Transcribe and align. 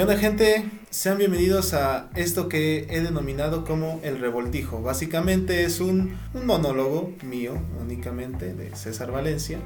¿Qué 0.00 0.16
gente? 0.16 0.64
Sean 0.88 1.18
bienvenidos 1.18 1.74
a 1.74 2.08
esto 2.16 2.48
que 2.48 2.86
he 2.88 3.00
denominado 3.00 3.66
como 3.66 4.00
el 4.02 4.18
revoltijo. 4.18 4.80
Básicamente 4.80 5.64
es 5.64 5.78
un 5.78 6.16
monólogo 6.32 7.12
mío 7.22 7.52
únicamente 7.78 8.54
de 8.54 8.74
César 8.74 9.12
Valencia 9.12 9.58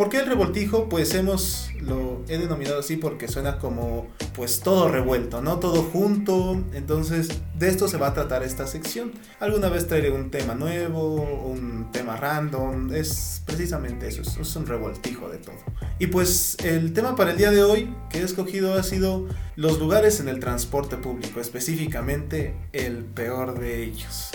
¿Por 0.00 0.08
qué 0.08 0.20
el 0.20 0.26
revoltijo? 0.28 0.88
Pues 0.88 1.12
hemos, 1.12 1.68
lo 1.78 2.24
he 2.26 2.38
denominado 2.38 2.78
así 2.78 2.96
porque 2.96 3.28
suena 3.28 3.58
como, 3.58 4.08
pues 4.34 4.60
todo 4.60 4.88
revuelto, 4.88 5.42
¿no? 5.42 5.58
Todo 5.58 5.82
junto. 5.82 6.58
Entonces, 6.72 7.28
de 7.58 7.68
esto 7.68 7.86
se 7.86 7.98
va 7.98 8.06
a 8.06 8.14
tratar 8.14 8.42
esta 8.42 8.66
sección. 8.66 9.12
Alguna 9.40 9.68
vez 9.68 9.88
traeré 9.88 10.10
un 10.10 10.30
tema 10.30 10.54
nuevo, 10.54 11.16
un 11.44 11.92
tema 11.92 12.16
random. 12.16 12.94
Es 12.94 13.42
precisamente 13.44 14.08
eso, 14.08 14.22
es, 14.22 14.56
un 14.56 14.66
revoltijo 14.66 15.28
de 15.28 15.36
todo. 15.36 15.58
Y 15.98 16.06
pues 16.06 16.56
el 16.64 16.94
tema 16.94 17.14
para 17.14 17.32
el 17.32 17.36
día 17.36 17.50
de 17.50 17.62
hoy 17.62 17.94
que 18.08 18.20
he 18.20 18.22
escogido 18.22 18.78
ha 18.78 18.82
sido 18.82 19.28
los 19.54 19.78
lugares 19.78 20.18
en 20.18 20.28
el 20.28 20.40
transporte 20.40 20.96
público, 20.96 21.42
específicamente 21.42 22.54
el 22.72 23.04
peor 23.04 23.60
de 23.60 23.84
ellos. 23.84 24.30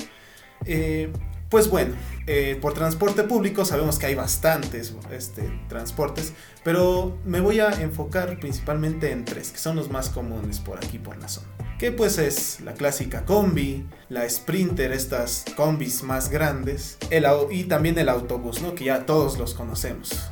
Eh, 0.68 1.12
pues 1.55 1.70
bueno, 1.70 1.95
eh, 2.27 2.58
por 2.59 2.73
transporte 2.73 3.23
público 3.23 3.64
sabemos 3.64 3.98
que 3.98 4.08
hay 4.08 4.16
bastantes 4.16 4.94
este, 5.09 5.41
transportes, 5.70 6.34
pero 6.66 7.18
me 7.23 7.40
voy 7.40 7.62
a 7.62 7.70
enfocar 7.81 8.41
principalmente 8.41 9.12
en 9.12 9.23
tres, 9.23 9.52
que 9.54 9.58
son 9.58 9.78
los 9.78 9.90
más 9.90 10.09
comunes 10.09 10.59
por 10.59 10.80
aquí, 10.80 11.00
por 11.00 11.16
la 11.16 11.30
zona. 11.30 11.48
Que 11.80 11.94
pues 11.94 12.18
es 12.18 12.59
la 12.59 12.73
clásica 12.73 13.23
combi, 13.23 13.88
la 14.09 14.30
Sprinter, 14.30 14.91
estas 14.91 15.45
combis 15.55 16.04
más 16.04 16.30
grandes, 16.30 16.98
el, 17.09 17.26
y 17.50 17.64
también 17.64 17.98
el 18.00 18.09
autobús, 18.09 18.62
¿no? 18.62 18.76
que 18.76 18.84
ya 18.84 19.06
todos 19.06 19.38
los 19.38 19.53
conocemos, 19.53 20.30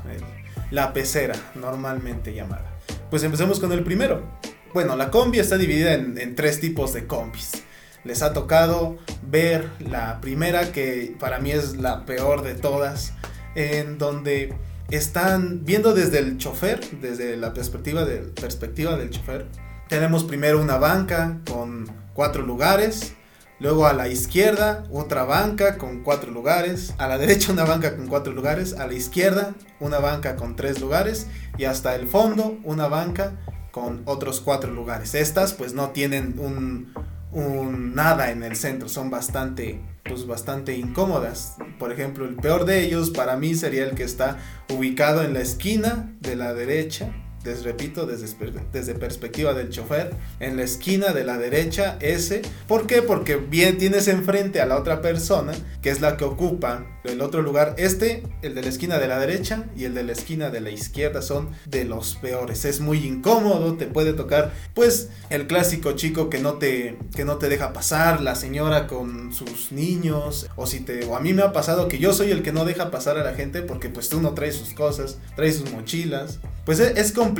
la 0.72 0.92
pecera 0.92 1.36
normalmente 1.56 2.34
llamada. 2.34 2.78
Pues 3.10 3.24
empecemos 3.24 3.62
con 3.62 3.72
el 3.72 3.86
primero. 3.86 4.30
Bueno, 4.74 4.98
la 4.98 5.10
combi 5.10 5.40
está 5.40 5.58
dividida 5.58 5.94
en, 5.94 6.18
en 6.18 6.36
tres 6.36 6.60
tipos 6.60 6.92
de 6.92 7.08
combis 7.08 7.64
les 8.04 8.22
ha 8.22 8.34
tocado 8.34 8.98
ver 9.22 9.70
la 9.80 10.20
primera, 10.22 10.72
que 10.72 11.16
para 11.20 11.40
mí 11.40 11.52
es 11.52 11.78
la 11.78 12.06
peor 12.06 12.44
de 12.44 12.56
todas, 12.56 13.14
en 13.56 13.98
donde 13.98 14.54
están 14.90 15.64
viendo 15.64 15.94
desde 15.94 16.20
el 16.20 16.38
chofer, 16.38 16.82
desde 17.00 17.38
la 17.38 17.54
perspectiva, 17.54 18.06
de, 18.06 18.18
perspectiva 18.18 18.96
del 18.98 19.10
chofer. 19.10 19.48
Tenemos 19.88 20.24
primero 20.24 20.62
una 20.62 20.78
banca 20.78 21.40
con 21.50 21.90
cuatro 22.14 22.44
lugares, 22.44 23.14
luego 23.60 23.88
a 23.88 23.94
la 23.94 24.08
izquierda 24.08 24.84
otra 24.92 25.24
banca 25.24 25.78
con 25.78 26.04
cuatro 26.04 26.32
lugares, 26.32 26.94
a 26.98 27.08
la 27.08 27.18
derecha 27.18 27.52
una 27.52 27.64
banca 27.64 27.96
con 27.96 28.08
cuatro 28.08 28.34
lugares, 28.34 28.74
a 28.74 28.88
la 28.88 28.94
izquierda 28.94 29.54
una 29.80 30.00
banca 30.00 30.36
con 30.36 30.56
tres 30.56 30.80
lugares 30.82 31.28
y 31.58 31.66
hasta 31.66 31.96
el 31.96 32.08
fondo 32.08 32.58
una 32.64 32.88
banca 32.88 33.34
con 33.72 34.04
otros 34.06 34.42
cuatro 34.42 34.72
lugares. 34.72 35.16
Estas 35.16 35.54
pues 35.54 35.74
no 35.74 35.90
tienen 35.90 36.36
un, 36.38 36.94
un 37.34 37.96
nada 37.96 38.32
en 38.32 38.44
el 38.44 38.56
centro, 38.56 38.90
son 38.90 39.10
bastante 39.10 39.82
pues 40.04 40.28
bastante 40.28 40.76
incómodas. 40.76 41.56
Por 41.80 41.92
ejemplo, 41.92 42.26
el 42.26 42.36
peor 42.36 42.66
de 42.66 42.84
ellos 42.84 43.10
para 43.10 43.38
mí 43.38 43.56
sería 43.56 43.86
el 43.86 43.96
que 43.96 44.04
está 44.04 44.38
ubicado 44.70 45.24
en 45.24 45.34
la 45.34 45.40
esquina 45.40 46.14
de 46.20 46.36
la 46.36 46.54
derecha 46.54 47.14
les 47.44 47.64
repito, 47.64 48.06
desde, 48.06 48.28
desde 48.72 48.96
perspectiva 48.96 49.54
del 49.54 49.70
chofer, 49.70 50.12
en 50.40 50.58
la 50.58 50.64
esquina 50.64 51.14
de 51.14 51.24
la 51.24 51.38
derecha, 51.38 51.98
ese. 52.00 52.42
¿Por 52.68 52.88
qué? 52.88 53.02
Porque 53.02 53.36
bien 53.36 53.78
tienes 53.78 54.08
enfrente 54.08 54.62
a 54.62 54.66
la 54.66 54.78
otra 54.78 55.02
persona, 55.02 55.54
que 55.82 55.90
es 55.90 56.02
la 56.02 56.18
que 56.18 56.24
ocupa 56.24 56.86
el 57.04 57.22
otro 57.22 57.42
lugar. 57.42 57.76
Este, 57.78 58.24
el 58.42 58.56
de 58.56 58.62
la 58.62 58.70
esquina 58.70 58.98
de 58.98 59.08
la 59.08 59.20
derecha 59.20 59.66
y 59.76 59.86
el 59.86 59.94
de 59.94 60.04
la 60.04 60.14
esquina 60.14 60.50
de 60.50 60.62
la 60.62 60.70
izquierda 60.70 61.22
son 61.22 61.50
de 61.66 61.86
los 61.86 62.16
peores. 62.16 62.66
Es 62.66 62.80
muy 62.80 63.06
incómodo, 63.06 63.76
te 63.76 63.88
puede 63.88 64.14
tocar, 64.14 64.54
pues, 64.74 65.10
el 65.30 65.48
clásico 65.48 65.94
chico 65.94 66.30
que 66.30 66.40
no 66.40 66.54
te, 66.54 66.98
que 67.16 67.26
no 67.26 67.38
te 67.38 67.50
deja 67.50 67.74
pasar, 67.74 68.22
la 68.22 68.36
señora 68.36 68.88
con 68.88 69.34
sus 69.34 69.72
niños, 69.72 70.50
o 70.56 70.68
si 70.68 70.80
te, 70.80 71.06
o 71.06 71.16
a 71.16 71.20
mí 71.20 71.34
me 71.34 71.42
ha 71.42 71.52
pasado 71.52 71.88
que 71.88 72.00
yo 72.00 72.14
soy 72.14 72.32
el 72.32 72.42
que 72.42 72.52
no 72.52 72.66
deja 72.66 72.92
pasar 72.92 73.18
a 73.18 73.24
la 73.24 73.34
gente 73.34 73.62
porque 73.62 73.90
pues 73.90 74.10
tú 74.10 74.22
no 74.22 74.34
traes 74.34 74.56
sus 74.56 74.74
cosas, 74.74 75.18
traes 75.36 75.58
sus 75.58 75.72
mochilas. 75.72 76.40
Pues 76.66 76.80
es, 76.80 76.98
es 76.98 77.12
complicado, 77.12 77.33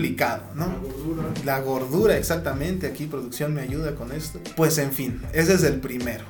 ¿no? 0.56 0.68
La 0.68 0.80
gordura. 0.80 1.24
La 1.46 1.60
gordura, 1.62 2.18
exactamente. 2.18 2.88
Aquí 2.88 3.06
producción 3.06 3.54
me 3.54 3.62
ayuda 3.62 3.96
con 3.96 4.12
esto. 4.12 4.40
Pues 4.56 4.78
en 4.78 4.92
fin, 4.92 5.22
ese 5.34 5.54
es 5.54 5.64
el 5.64 5.80
primero. 5.80 6.24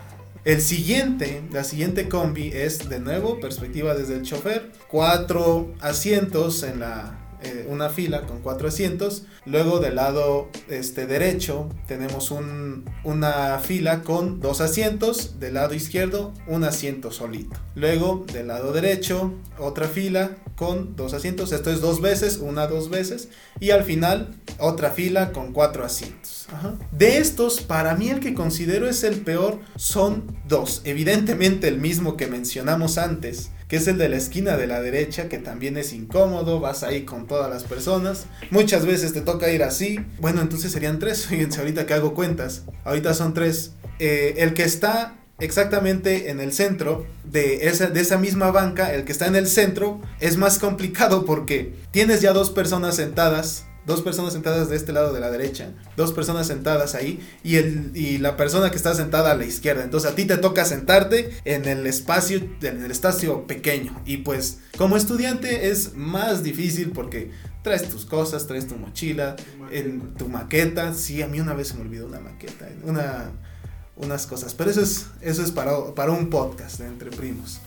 El 0.46 0.62
siguiente, 0.62 1.42
la 1.52 1.64
siguiente 1.64 2.10
combi 2.10 2.50
es 2.54 2.90
de 2.90 3.00
nuevo 3.00 3.40
perspectiva 3.40 3.96
desde 3.96 4.16
el 4.16 4.24
chofer, 4.24 4.74
cuatro 4.90 5.74
asientos 5.80 6.64
en 6.64 6.82
la 6.82 7.23
eh, 7.44 7.68
una 7.70 7.90
fila 7.90 8.22
con 8.26 8.40
cuatro 8.40 8.68
asientos. 8.68 9.26
Luego 9.46 9.80
del 9.80 9.96
lado 9.96 10.50
este, 10.70 11.06
derecho 11.06 11.70
tenemos 11.88 12.32
un, 12.32 12.86
una 13.04 13.60
fila 13.60 14.02
con 14.02 14.40
dos 14.40 14.62
asientos. 14.62 15.40
Del 15.40 15.56
lado 15.56 15.74
izquierdo 15.74 16.34
un 16.48 16.64
asiento 16.64 17.12
solito. 17.12 17.60
Luego 17.76 18.26
del 18.32 18.48
lado 18.48 18.72
derecho 18.72 19.34
otra 19.58 19.88
fila 19.88 20.38
con 20.56 20.96
dos 20.96 21.14
asientos. 21.14 21.52
Esto 21.52 21.72
es 21.72 21.82
dos 21.82 22.02
veces, 22.02 22.38
una 22.38 22.68
dos 22.68 22.90
veces. 22.90 23.30
Y 23.60 23.72
al 23.72 23.84
final 23.84 24.36
otra 24.60 24.92
fila 24.92 25.32
con 25.32 25.54
cuatro 25.54 25.84
asientos. 25.84 26.48
De 26.92 27.18
estos, 27.18 27.62
para 27.62 27.96
mí 27.96 28.10
el 28.10 28.20
que 28.20 28.34
considero 28.34 28.88
es 28.88 29.04
el 29.04 29.22
peor 29.22 29.60
son 29.76 30.38
dos. 30.48 30.82
Evidentemente 30.84 31.68
el 31.68 31.80
mismo 31.80 32.18
que 32.18 32.28
mencionamos 32.28 32.98
antes 32.98 33.52
que 33.74 33.78
es 33.78 33.88
el 33.88 33.98
de 33.98 34.08
la 34.08 34.18
esquina 34.18 34.56
de 34.56 34.68
la 34.68 34.82
derecha, 34.82 35.30
que 35.30 35.40
también 35.40 35.78
es 35.78 35.94
incómodo, 35.94 36.60
vas 36.60 36.84
ahí 36.84 37.06
con 37.06 37.26
todas 37.26 37.50
las 37.50 37.64
personas, 37.64 38.28
muchas 38.52 38.86
veces 38.86 39.14
te 39.14 39.22
toca 39.22 39.52
ir 39.52 39.64
así, 39.64 40.00
bueno, 40.20 40.42
entonces 40.42 40.72
serían 40.72 41.00
tres, 41.00 41.26
fíjense 41.28 41.60
ahorita 41.60 41.88
que 41.88 41.96
hago 41.96 42.14
cuentas, 42.14 42.66
ahorita 42.84 43.16
son 43.16 43.34
tres, 43.34 43.72
eh, 43.98 44.36
el 44.38 44.54
que 44.54 44.62
está 44.62 45.16
exactamente 45.40 46.30
en 46.30 46.40
el 46.40 46.54
centro 46.54 47.08
de 47.24 47.68
esa, 47.68 47.88
de 47.88 48.00
esa 48.00 48.20
misma 48.20 48.52
banca, 48.52 48.94
el 48.94 49.06
que 49.06 49.12
está 49.12 49.26
en 49.26 49.36
el 49.36 49.48
centro, 49.48 50.00
es 50.20 50.38
más 50.38 50.60
complicado 50.60 51.26
porque 51.26 51.74
tienes 51.90 52.22
ya 52.22 52.32
dos 52.32 52.52
personas 52.52 52.98
sentadas 52.98 53.66
dos 53.86 54.02
personas 54.02 54.34
sentadas 54.34 54.70
de 54.70 54.76
este 54.76 54.94
lado 54.94 55.14
de 55.14 55.20
la 55.20 55.30
derecha, 55.30 55.72
dos 55.98 56.14
personas 56.14 56.48
sentadas 56.48 56.96
ahí 56.96 57.20
y, 57.44 57.58
el, 57.58 57.92
y 57.96 58.18
la 58.18 58.38
persona 58.38 58.70
que 58.70 58.78
está 58.78 58.94
sentada 58.96 59.32
a 59.32 59.36
la 59.36 59.46
izquierda. 59.46 59.84
Entonces 59.84 60.12
a 60.12 60.16
ti 60.16 60.26
te 60.26 60.38
toca 60.38 60.66
sentarte 60.66 61.32
en 61.46 61.66
el 61.66 61.86
espacio, 61.88 62.42
en 62.62 62.84
el 62.84 62.92
espacio 62.92 63.46
pequeño. 63.46 64.02
Y 64.06 64.18
pues 64.18 64.60
como 64.78 64.98
estudiante 64.98 65.70
es 65.70 65.96
más 65.96 66.44
difícil 66.44 66.92
porque 66.92 67.32
traes 67.62 67.90
tus 67.90 68.06
cosas, 68.06 68.48
traes 68.48 68.68
tu 68.68 68.76
mochila, 68.76 69.36
en 69.72 70.14
tu 70.16 70.30
maqueta. 70.30 70.94
Sí, 70.94 71.22
a 71.22 71.28
mí 71.28 71.40
una 71.40 71.54
vez 71.54 71.70
se 71.70 71.76
me 71.76 71.82
olvidó 71.82 72.08
una 72.08 72.20
maqueta, 72.20 72.68
una, 72.84 73.32
unas 73.96 74.28
cosas. 74.28 74.54
Pero 74.54 74.70
eso 74.70 74.82
es, 74.82 75.08
eso 75.22 75.44
es 75.44 75.52
para, 75.52 75.94
para 75.96 76.12
un 76.12 76.30
podcast 76.30 76.80
de 76.80 76.88
entre 76.88 77.10
primos. 77.10 77.60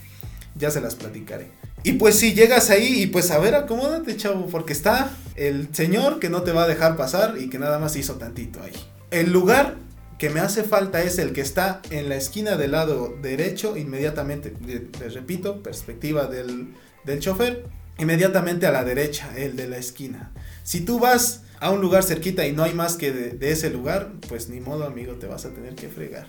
Ya 0.54 0.70
se 0.70 0.80
las 0.80 0.94
platicaré. 0.94 1.50
Y 1.86 1.92
pues 1.92 2.18
si 2.18 2.34
llegas 2.34 2.70
ahí 2.70 3.02
y 3.02 3.06
pues 3.06 3.30
a 3.30 3.38
ver, 3.38 3.54
acomódate, 3.54 4.16
chavo, 4.16 4.46
porque 4.46 4.72
está 4.72 5.08
el 5.36 5.72
señor 5.72 6.18
que 6.18 6.28
no 6.28 6.42
te 6.42 6.50
va 6.50 6.64
a 6.64 6.66
dejar 6.66 6.96
pasar 6.96 7.36
y 7.38 7.48
que 7.48 7.60
nada 7.60 7.78
más 7.78 7.94
hizo 7.94 8.16
tantito 8.16 8.60
ahí. 8.60 8.72
El 9.12 9.32
lugar 9.32 9.76
que 10.18 10.28
me 10.28 10.40
hace 10.40 10.64
falta 10.64 11.04
es 11.04 11.20
el 11.20 11.32
que 11.32 11.42
está 11.42 11.80
en 11.90 12.08
la 12.08 12.16
esquina 12.16 12.56
del 12.56 12.72
lado 12.72 13.14
derecho, 13.22 13.76
inmediatamente, 13.76 14.52
les 14.66 15.14
repito, 15.14 15.62
perspectiva 15.62 16.26
del, 16.26 16.74
del 17.04 17.20
chofer, 17.20 17.66
inmediatamente 18.00 18.66
a 18.66 18.72
la 18.72 18.82
derecha, 18.82 19.30
el 19.36 19.54
de 19.54 19.68
la 19.68 19.76
esquina. 19.76 20.32
Si 20.64 20.80
tú 20.80 20.98
vas 20.98 21.42
a 21.60 21.70
un 21.70 21.80
lugar 21.80 22.02
cerquita 22.02 22.44
y 22.48 22.52
no 22.52 22.64
hay 22.64 22.74
más 22.74 22.96
que 22.96 23.12
de, 23.12 23.30
de 23.30 23.52
ese 23.52 23.70
lugar, 23.70 24.10
pues 24.28 24.48
ni 24.48 24.58
modo 24.58 24.86
amigo, 24.86 25.12
te 25.12 25.28
vas 25.28 25.44
a 25.44 25.50
tener 25.50 25.76
que 25.76 25.88
fregar. 25.88 26.26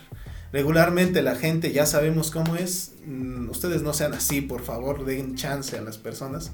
Regularmente 0.51 1.21
la 1.21 1.35
gente 1.35 1.71
ya 1.71 1.85
sabemos 1.85 2.31
cómo 2.31 2.55
es. 2.55 2.93
Mm, 3.05 3.49
ustedes 3.49 3.81
no 3.81 3.93
sean 3.93 4.13
así, 4.13 4.41
por 4.41 4.63
favor, 4.63 5.05
den 5.05 5.35
chance 5.35 5.77
a 5.77 5.81
las 5.81 5.97
personas. 5.97 6.51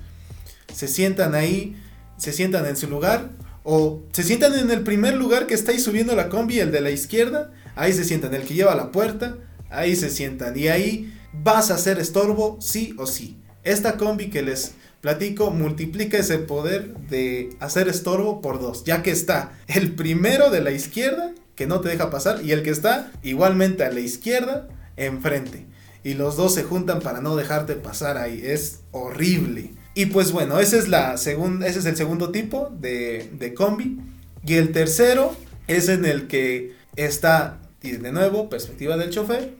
Se 0.73 0.87
sientan 0.87 1.35
ahí, 1.35 1.75
se 2.17 2.33
sientan 2.33 2.65
en 2.65 2.75
su 2.75 2.89
lugar 2.89 3.29
o 3.63 4.01
se 4.11 4.23
sientan 4.23 4.57
en 4.57 4.71
el 4.71 4.81
primer 4.81 5.15
lugar 5.15 5.47
que 5.47 5.53
está 5.53 5.71
ahí 5.71 5.79
subiendo 5.79 6.15
la 6.15 6.29
combi, 6.29 6.59
el 6.59 6.71
de 6.71 6.81
la 6.81 6.89
izquierda. 6.89 7.51
Ahí 7.75 7.93
se 7.93 8.03
sientan, 8.03 8.33
el 8.33 8.43
que 8.43 8.53
lleva 8.53 8.75
la 8.75 8.91
puerta, 8.91 9.37
ahí 9.69 9.95
se 9.95 10.09
sientan 10.09 10.57
y 10.57 10.67
ahí 10.67 11.13
vas 11.31 11.71
a 11.71 11.75
hacer 11.75 11.99
estorbo 11.99 12.57
sí 12.61 12.95
o 12.97 13.07
sí. 13.07 13.37
Esta 13.63 13.97
combi 13.97 14.29
que 14.29 14.41
les 14.41 14.73
platico 15.01 15.51
multiplica 15.51 16.17
ese 16.17 16.37
poder 16.37 16.95
de 17.09 17.55
hacer 17.59 17.87
estorbo 17.87 18.41
por 18.41 18.59
dos, 18.59 18.83
ya 18.83 19.03
que 19.03 19.11
está 19.11 19.59
el 19.67 19.93
primero 19.95 20.49
de 20.49 20.61
la 20.61 20.71
izquierda 20.71 21.33
que 21.55 21.67
no 21.67 21.81
te 21.81 21.89
deja 21.89 22.09
pasar 22.09 22.43
y 22.43 22.51
el 22.51 22.63
que 22.63 22.69
está 22.69 23.11
igualmente 23.21 23.83
a 23.83 23.91
la 23.91 23.99
izquierda 23.99 24.67
enfrente. 24.97 25.65
Y 26.03 26.15
los 26.15 26.35
dos 26.35 26.53
se 26.53 26.63
juntan 26.63 26.99
para 26.99 27.21
no 27.21 27.35
dejarte 27.35 27.75
pasar 27.75 28.17
ahí. 28.17 28.41
Es 28.43 28.81
horrible. 28.91 29.73
Y 29.95 30.07
pues 30.07 30.31
bueno, 30.31 30.59
ese 30.59 30.77
es, 30.77 30.87
la 30.89 31.13
ese 31.13 31.65
es 31.65 31.85
el 31.85 31.95
segundo 31.95 32.31
tipo 32.31 32.71
de, 32.79 33.29
de 33.37 33.53
combi. 33.53 33.99
Y 34.45 34.55
el 34.55 34.71
tercero 34.71 35.35
es 35.67 35.87
en 35.87 36.05
el 36.05 36.27
que 36.27 36.75
está, 36.95 37.61
y 37.81 37.91
de 37.91 38.11
nuevo, 38.11 38.49
perspectiva 38.49 38.97
del 38.97 39.11
chofer, 39.11 39.53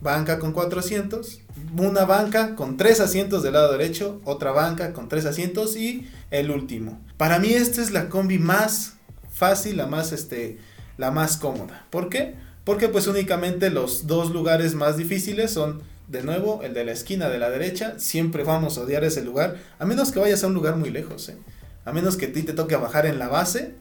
banca 0.00 0.38
con 0.38 0.52
cuatro 0.52 0.80
asientos, 0.80 1.40
una 1.76 2.04
banca 2.04 2.54
con 2.56 2.76
tres 2.76 3.00
asientos 3.00 3.42
del 3.42 3.54
lado 3.54 3.72
derecho, 3.72 4.20
otra 4.24 4.52
banca 4.52 4.92
con 4.92 5.08
tres 5.08 5.24
asientos 5.24 5.76
y 5.76 6.08
el 6.30 6.50
último. 6.50 7.00
Para 7.16 7.38
mí 7.38 7.52
esta 7.52 7.80
es 7.80 7.90
la 7.90 8.08
combi 8.08 8.38
más 8.38 8.94
fácil, 9.32 9.76
la 9.76 9.86
más, 9.86 10.12
este, 10.12 10.58
la 11.00 11.10
más 11.10 11.38
cómoda. 11.38 11.86
¿Por 11.88 12.10
qué? 12.10 12.34
Porque 12.62 12.90
pues 12.90 13.06
únicamente 13.06 13.70
los 13.70 14.06
dos 14.06 14.30
lugares 14.30 14.74
más 14.74 14.98
difíciles 14.98 15.50
son 15.50 15.82
de 16.08 16.22
nuevo 16.22 16.60
el 16.62 16.74
de 16.74 16.84
la 16.84 16.92
esquina 16.92 17.30
de 17.30 17.38
la 17.38 17.48
derecha. 17.48 17.98
Siempre 17.98 18.44
vamos 18.44 18.76
a 18.76 18.82
odiar 18.82 19.02
ese 19.02 19.24
lugar, 19.24 19.56
a 19.78 19.86
menos 19.86 20.12
que 20.12 20.18
vayas 20.18 20.44
a 20.44 20.48
un 20.48 20.54
lugar 20.54 20.76
muy 20.76 20.90
lejos, 20.90 21.30
¿eh? 21.30 21.38
a 21.86 21.92
menos 21.92 22.18
que 22.18 22.26
a 22.26 22.32
ti 22.32 22.42
te 22.42 22.52
toque 22.52 22.76
bajar 22.76 23.06
en 23.06 23.18
la 23.18 23.28
base, 23.28 23.72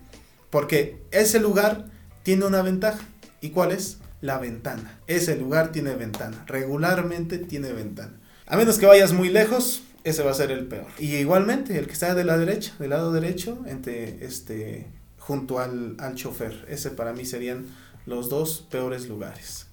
porque 0.49 1.01
ese 1.11 1.41
lugar 1.41 1.87
tiene 2.23 2.45
una 2.45 2.61
ventaja. 2.61 3.03
¿Y 3.41 3.49
cuál 3.49 3.73
es? 3.73 3.97
La 4.21 4.37
ventana. 4.37 4.99
Ese 5.07 5.35
lugar 5.35 5.73
tiene 5.73 5.95
ventana. 5.95 6.45
Regularmente 6.47 7.37
tiene 7.37 7.73
ventana. 7.73 8.13
A 8.47 8.55
menos 8.55 8.77
que 8.77 8.85
vayas 8.85 9.11
muy 9.11 9.27
lejos, 9.27 9.83
ese 10.05 10.23
va 10.23 10.31
a 10.31 10.35
ser 10.35 10.51
el 10.51 10.67
peor. 10.67 10.87
Y 10.97 11.15
igualmente, 11.15 11.77
el 11.77 11.85
que 11.85 11.93
está 11.93 12.15
de 12.15 12.23
la 12.23 12.37
derecha, 12.37 12.73
del 12.79 12.91
lado 12.91 13.11
derecho, 13.11 13.61
entre 13.67 14.25
este, 14.25 14.87
junto 15.29 15.59
al, 15.59 15.95
al 15.99 16.15
chofer. 16.15 16.65
Ese 16.69 16.89
para 16.89 17.13
mí 17.13 17.23
serían 17.23 17.67
los 18.07 18.29
dos 18.29 18.65
peores 18.71 19.07
lugares. 19.07 19.67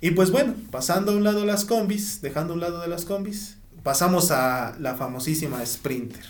Y 0.00 0.12
pues 0.12 0.30
bueno, 0.30 0.54
pasando 0.70 1.10
a 1.10 1.16
un 1.16 1.24
lado 1.24 1.44
las 1.44 1.64
combis, 1.64 2.22
dejando 2.22 2.52
a 2.52 2.54
un 2.54 2.60
lado 2.60 2.80
de 2.80 2.86
las 2.86 3.04
combis, 3.04 3.56
pasamos 3.82 4.30
a 4.30 4.76
la 4.78 4.94
famosísima 4.94 5.66
Sprinter 5.66 6.24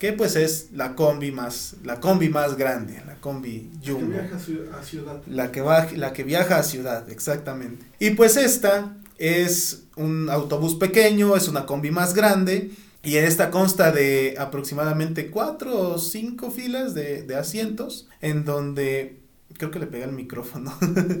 que 0.00 0.14
pues 0.14 0.34
es 0.34 0.68
la 0.72 0.96
combi 0.96 1.30
más, 1.30 1.76
la 1.84 2.00
combi 2.00 2.30
más 2.30 2.56
grande, 2.56 3.02
la 3.06 3.16
combi 3.16 3.70
Jumbo. 3.86 4.16
La 4.16 4.22
que 4.22 4.22
viaja 4.22 4.78
a 4.80 4.82
ciudad. 4.82 5.22
La 5.26 5.52
que, 5.52 5.60
va, 5.60 5.86
la 5.94 6.12
que 6.14 6.24
viaja 6.24 6.56
a 6.56 6.62
ciudad, 6.62 7.10
exactamente. 7.10 7.84
Y 7.98 8.12
pues 8.12 8.38
esta 8.38 8.96
es 9.18 9.82
un 9.96 10.30
autobús 10.30 10.76
pequeño, 10.76 11.36
es 11.36 11.48
una 11.48 11.66
combi 11.66 11.90
más 11.90 12.14
grande. 12.14 12.70
Y 13.02 13.16
esta 13.16 13.50
consta 13.50 13.92
de 13.92 14.34
aproximadamente 14.38 15.30
cuatro 15.30 15.92
o 15.92 15.98
cinco 15.98 16.50
filas 16.50 16.94
de, 16.94 17.22
de 17.22 17.36
asientos, 17.36 18.08
en 18.20 18.44
donde 18.44 19.20
Creo 19.58 19.70
que 19.70 19.78
le 19.78 19.86
pega 19.86 20.06
el 20.06 20.12
micrófono. 20.12 20.72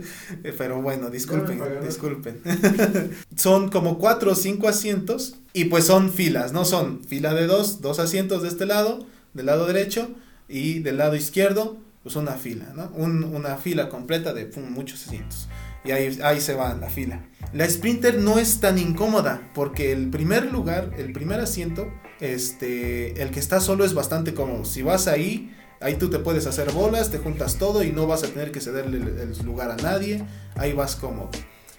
Pero 0.56 0.80
bueno, 0.80 1.10
disculpen, 1.10 1.60
disculpen. 1.84 2.40
son 3.36 3.68
como 3.68 3.98
cuatro 3.98 4.32
o 4.32 4.34
cinco 4.34 4.68
asientos 4.68 5.36
y 5.52 5.66
pues 5.66 5.84
son 5.84 6.10
filas, 6.10 6.52
¿no? 6.52 6.64
Son 6.64 7.04
fila 7.04 7.34
de 7.34 7.46
dos, 7.46 7.80
dos 7.80 7.98
asientos 7.98 8.42
de 8.42 8.48
este 8.48 8.66
lado, 8.66 9.04
del 9.34 9.46
lado 9.46 9.66
derecho 9.66 10.08
y 10.48 10.78
del 10.78 10.98
lado 10.98 11.16
izquierdo, 11.16 11.76
pues 12.02 12.16
una 12.16 12.32
fila, 12.32 12.72
¿no? 12.74 12.90
una 12.94 13.56
fila 13.56 13.88
completa 13.88 14.32
de 14.32 14.46
muchos 14.70 15.06
asientos. 15.06 15.48
Y 15.84 15.92
ahí, 15.92 16.18
ahí 16.22 16.40
se 16.40 16.54
va 16.54 16.74
la 16.74 16.90
fila. 16.90 17.24
La 17.52 17.68
Sprinter 17.68 18.18
no 18.18 18.38
es 18.38 18.60
tan 18.60 18.78
incómoda 18.78 19.50
porque 19.54 19.92
el 19.92 20.10
primer 20.10 20.52
lugar, 20.52 20.90
el 20.98 21.12
primer 21.12 21.40
asiento, 21.40 21.88
este, 22.20 23.22
el 23.22 23.30
que 23.30 23.40
está 23.40 23.60
solo 23.60 23.84
es 23.84 23.94
bastante 23.94 24.34
cómodo. 24.34 24.64
Si 24.64 24.82
vas 24.82 25.08
ahí, 25.08 25.54
Ahí 25.82 25.94
tú 25.94 26.10
te 26.10 26.18
puedes 26.18 26.46
hacer 26.46 26.72
bolas, 26.72 27.10
te 27.10 27.16
juntas 27.16 27.56
todo 27.56 27.82
y 27.82 27.90
no 27.90 28.06
vas 28.06 28.22
a 28.22 28.26
tener 28.26 28.52
que 28.52 28.60
cederle 28.60 28.98
el, 28.98 29.46
lugar 29.46 29.70
a 29.70 29.76
nadie. 29.76 30.22
Ahí 30.56 30.74
vas 30.74 30.94
cómodo. 30.94 31.30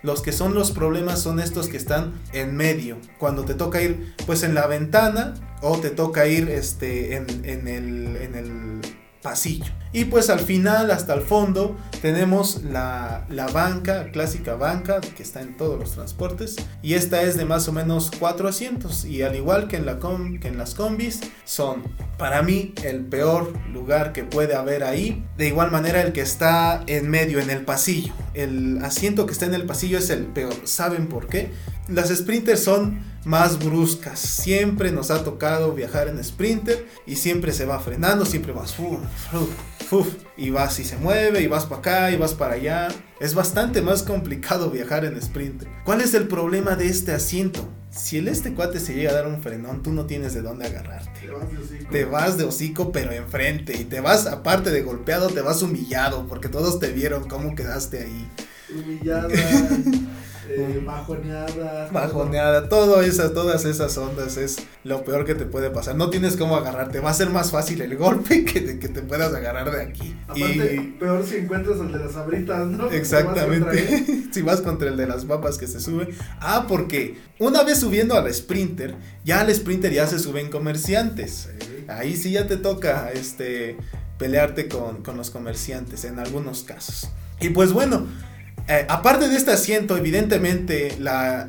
Los 0.01 0.23
que 0.23 0.31
son 0.31 0.55
los 0.55 0.71
problemas 0.71 1.21
son 1.21 1.39
estos 1.39 1.67
que 1.67 1.77
están 1.77 2.19
en 2.33 2.55
medio. 2.55 2.97
Cuando 3.19 3.45
te 3.45 3.53
toca 3.53 3.79
ir 3.79 4.15
pues 4.25 4.41
en 4.41 4.55
la 4.55 4.65
ventana 4.65 5.35
o 5.61 5.77
te 5.77 5.91
toca 5.91 6.25
ir 6.25 6.49
este, 6.49 7.15
en, 7.15 7.27
en, 7.45 7.67
el, 7.67 8.17
en 8.17 8.33
el 8.35 8.81
pasillo. 9.21 9.65
Y 9.93 10.05
pues 10.05 10.29
al 10.29 10.39
final, 10.39 10.89
hasta 10.89 11.13
el 11.13 11.21
fondo, 11.21 11.75
tenemos 12.01 12.63
la, 12.63 13.25
banca, 13.53 14.09
clásica 14.11 14.55
banca, 14.55 15.01
que 15.01 15.21
está 15.21 15.41
en 15.41 15.57
todos 15.57 15.79
los 15.79 15.91
transportes. 15.91 16.55
Y 16.81 16.93
esta 16.93 17.21
es 17.23 17.35
de 17.35 17.45
más 17.45 17.67
o 17.67 17.73
menos 17.73 18.09
cuatro 18.17 18.47
asientos. 18.47 19.03
Y 19.05 19.21
al 19.21 19.35
igual 19.35 19.67
que 19.67 19.77
en, 19.77 19.85
la 19.85 19.99
que 19.99 20.47
en 20.47 20.57
las 20.57 20.75
combis, 20.75 21.19
son 21.43 21.83
para 22.17 22.41
mí 22.41 22.73
el 22.83 23.01
peor 23.01 23.53
lugar 23.69 24.13
que 24.13 24.23
puede 24.23 24.55
haber 24.55 24.83
ahí. 24.83 25.25
De 25.37 25.47
igual 25.47 25.71
manera 25.71 26.01
el 26.01 26.13
que 26.13 26.21
está 26.21 26.83
en 26.87 27.09
medio, 27.09 27.39
en 27.39 27.49
el 27.49 27.65
pasillo. 27.65 28.13
El 28.33 28.83
asiento 28.83 29.25
que 29.25 29.33
está 29.33 29.45
en 29.45 29.53
el 29.53 29.65
pasillo 29.65 29.97
es 29.97 30.09
el 30.09 30.25
peor. 30.25 30.55
¿Saben 30.63 31.07
por 31.07 31.27
qué? 31.27 31.51
Las 31.91 32.09
sprinters 32.09 32.63
son 32.63 32.99
más 33.25 33.59
bruscas. 33.59 34.19
Siempre 34.19 34.91
nos 34.91 35.11
ha 35.11 35.23
tocado 35.23 35.73
viajar 35.73 36.07
en 36.07 36.23
sprinter 36.23 36.87
y 37.05 37.15
siempre 37.15 37.51
se 37.51 37.65
va 37.65 37.79
frenando, 37.79 38.25
siempre 38.25 38.53
vas 38.53 38.75
y 40.37 40.49
vas 40.49 40.79
y 40.79 40.85
se 40.85 40.95
mueve 40.97 41.41
y 41.41 41.47
vas 41.47 41.65
para 41.65 41.79
acá 41.79 42.11
y 42.11 42.17
vas 42.17 42.33
para 42.33 42.53
allá. 42.53 42.87
Es 43.19 43.33
bastante 43.33 43.81
más 43.81 44.03
complicado 44.03 44.71
viajar 44.71 45.05
en 45.05 45.21
sprinter. 45.21 45.67
¿Cuál 45.83 46.01
es 46.01 46.13
el 46.13 46.27
problema 46.27 46.75
de 46.75 46.87
este 46.87 47.11
asiento? 47.11 47.67
Si 47.91 48.17
el 48.17 48.29
este 48.29 48.53
cuate 48.53 48.79
se 48.79 48.93
llega 48.93 49.11
a 49.11 49.15
dar 49.15 49.27
un 49.27 49.41
frenón, 49.41 49.83
tú 49.83 49.91
no 49.91 50.05
tienes 50.05 50.33
de 50.33 50.41
dónde 50.41 50.65
agarrarte. 50.65 51.19
Te 51.19 51.27
vas 51.29 51.51
de 51.51 51.57
hocico. 51.57 51.91
Te 51.91 52.05
vas 52.05 52.37
de 52.37 52.43
hocico, 52.45 52.91
pero 52.93 53.11
enfrente. 53.11 53.77
Y 53.77 53.83
te 53.83 53.99
vas, 53.99 54.27
aparte 54.27 54.71
de 54.71 54.81
golpeado, 54.81 55.27
te 55.27 55.41
vas 55.41 55.61
humillado. 55.61 56.25
Porque 56.27 56.47
todos 56.47 56.79
te 56.79 56.93
vieron 56.93 57.27
cómo 57.27 57.53
quedaste 57.53 58.03
ahí. 58.03 58.29
Humillada. 58.73 59.27
Eh, 60.49 60.81
bajoneada. 60.85 61.89
Bajoneada, 61.91 62.69
todo 62.69 63.01
eso, 63.01 63.31
todas 63.31 63.65
esas 63.65 63.97
ondas 63.97 64.37
es 64.37 64.57
lo 64.83 65.03
peor 65.03 65.25
que 65.25 65.35
te 65.35 65.45
puede 65.45 65.69
pasar. 65.69 65.95
No 65.95 66.09
tienes 66.09 66.35
cómo 66.35 66.55
agarrarte, 66.55 66.99
va 66.99 67.11
a 67.11 67.13
ser 67.13 67.29
más 67.29 67.51
fácil 67.51 67.81
el 67.81 67.95
golpe 67.95 68.43
que, 68.45 68.61
te, 68.61 68.79
que 68.79 68.89
te 68.89 69.01
puedas 69.01 69.33
agarrar 69.33 69.71
de 69.71 69.83
aquí. 69.83 70.15
y... 70.35 70.79
peor 70.99 71.25
si 71.25 71.37
encuentras 71.37 71.79
el 71.79 71.91
de 71.91 71.99
las 71.99 72.15
abritas, 72.15 72.67
¿no? 72.67 72.89
Exactamente. 72.91 74.23
si 74.31 74.41
vas 74.41 74.61
contra 74.61 74.89
el 74.89 74.97
de 74.97 75.07
las 75.07 75.25
papas 75.25 75.57
que 75.57 75.67
se 75.67 75.79
sube. 75.79 76.09
Ah, 76.39 76.65
porque 76.67 77.17
una 77.39 77.63
vez 77.63 77.79
subiendo 77.79 78.15
al 78.15 78.33
sprinter, 78.33 78.95
ya 79.23 79.41
al 79.41 79.53
sprinter 79.53 79.93
ya 79.93 80.07
se 80.07 80.19
suben 80.19 80.49
comerciantes. 80.49 81.49
Ahí 81.87 82.15
sí 82.15 82.31
ya 82.31 82.47
te 82.47 82.57
toca 82.57 83.11
este 83.11 83.77
pelearte 84.17 84.67
con, 84.67 85.03
con 85.03 85.17
los 85.17 85.29
comerciantes 85.31 86.05
en 86.05 86.19
algunos 86.19 86.63
casos. 86.63 87.09
Y 87.39 87.49
pues 87.49 87.73
bueno, 87.73 88.05
eh, 88.67 88.85
aparte 88.89 89.27
de 89.27 89.35
este 89.35 89.51
asiento, 89.51 89.97
evidentemente 89.97 90.95
la, 90.99 91.47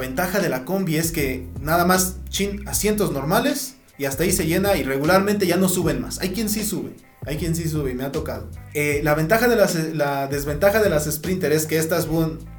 ventaja 0.00 0.40
de 0.40 0.48
la 0.48 0.64
combi 0.64 0.96
es 0.96 1.12
que 1.12 1.46
nada 1.60 1.84
más 1.84 2.16
chin, 2.28 2.66
asientos 2.68 3.12
normales 3.12 3.76
y 3.98 4.04
hasta 4.04 4.24
ahí 4.24 4.32
se 4.32 4.46
llena 4.46 4.76
y 4.76 4.82
regularmente 4.82 5.46
ya 5.46 5.56
no 5.56 5.68
suben 5.68 6.00
más. 6.00 6.20
Hay 6.20 6.30
quien 6.30 6.48
sí 6.48 6.64
sube, 6.64 6.92
hay 7.24 7.36
quien 7.36 7.54
sí 7.54 7.68
sube 7.68 7.90
y 7.90 7.94
me 7.94 8.04
ha 8.04 8.12
tocado. 8.12 8.48
Eh, 8.74 9.00
la 9.02 9.14
ventaja 9.14 9.48
de 9.48 9.56
las, 9.56 9.74
la 9.74 10.26
desventaja 10.26 10.82
de 10.82 10.90
las 10.90 11.04
Sprinter 11.04 11.52
es 11.52 11.66
que 11.66 11.78
estas 11.78 12.08